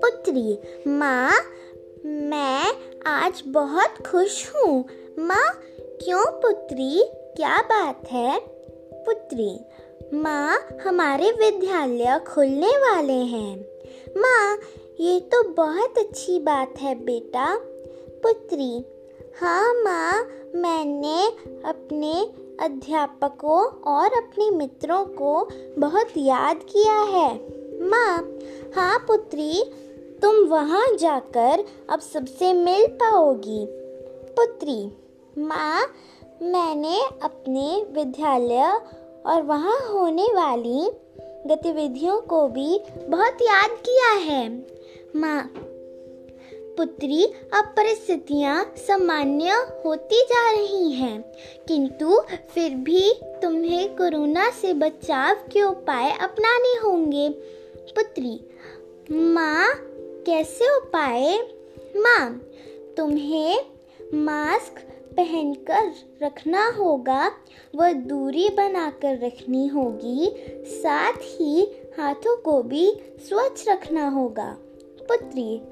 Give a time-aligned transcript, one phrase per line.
[0.00, 1.32] पुत्री, माँ,
[2.06, 2.64] मैं
[3.06, 4.84] आज बहुत खुश हूँ।
[5.18, 5.62] माँ,
[6.04, 7.10] क्यों पुत्री?
[7.36, 8.40] क्या बात है?
[8.92, 9.60] पुत्री,
[10.14, 13.66] माँ हमारे विद्यालय खुलने वाले हैं।
[14.16, 14.58] माँ,
[15.00, 17.60] ये तो बहुत अच्छी बात है बेटा।
[18.22, 18.84] पुत्री
[19.40, 20.28] हाँ माँ
[21.64, 22.12] अपने
[22.64, 25.48] अध्यापकों और अपने मित्रों को
[25.78, 27.34] बहुत याद किया है।
[27.82, 28.38] माँ
[28.76, 29.64] हाँ पुत्री,
[30.22, 33.66] तुम वहाँ जाकर अब सबसे मिल पाओगी।
[34.36, 34.92] पुत्री,
[35.38, 35.82] माँ,
[36.42, 38.80] मैंने अपने विद्यालय
[39.26, 40.90] और वहाँ होने वाली
[41.46, 44.66] गतिविधियों को भी बहुत याद किया है।
[45.16, 45.52] माँ
[46.80, 49.50] पुत्री अब परिस्थितियाँ सामान्य
[49.84, 51.20] होती जा रही हैं।
[51.68, 52.20] किंतु
[52.54, 57.28] फिर भी तुम्हें कोरोना से बचाव के उपाय अपनाने होंगे।
[57.76, 58.40] पुत्री,
[59.12, 59.74] माँ,
[60.26, 61.38] कैसे उपाय?
[61.96, 62.42] माँ,
[62.96, 63.60] तुम्हें
[64.14, 64.82] मास्क
[65.16, 67.32] पहनकर रखना होगा।
[67.76, 72.94] व दूरी बनाकर रखनी होगी। साथ ही हाथों को भी
[73.28, 74.56] स्वच्छ रखना होगा।
[75.08, 75.62] पुत्री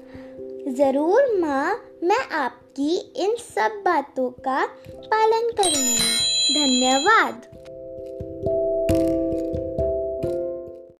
[0.67, 4.65] ज़रूर माँ मैं आपकी इन सब बातों का
[5.05, 7.58] पालन करूँगी। धन्यवाद।